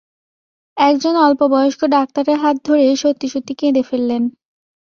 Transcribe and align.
এক 0.77 0.95
জন 0.97 1.15
অল্পবয়স্ক 1.17 1.81
ডাক্তারের 1.87 2.37
হাত 2.37 2.55
ধরে 2.65 2.85
সত্যি-সত্যি 2.95 3.53
কেঁদে 3.55 3.83
ফেললেন। 3.83 4.23